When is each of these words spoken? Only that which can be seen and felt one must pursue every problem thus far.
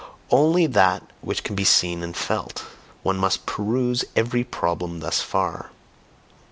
Only 0.31 0.65
that 0.65 1.03
which 1.21 1.43
can 1.43 1.55
be 1.55 1.63
seen 1.63 2.01
and 2.01 2.17
felt 2.17 2.65
one 3.03 3.17
must 3.17 3.45
pursue 3.45 3.97
every 4.15 4.43
problem 4.43 4.99
thus 4.99 5.21
far. 5.21 5.69